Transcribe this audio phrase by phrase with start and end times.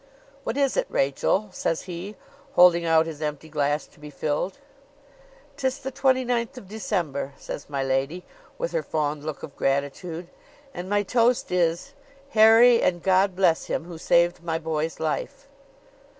[0.43, 2.15] "What is it, Rachel?" says he,
[2.53, 4.57] holding out his empty glass to be filled.
[5.57, 8.23] "'Tis the 29th of December," says my lady,
[8.57, 10.27] with her fond look of gratitude:
[10.73, 11.93] "and my toast is,
[12.29, 15.47] 'Harry and God bless him, who saved my boy's life!'"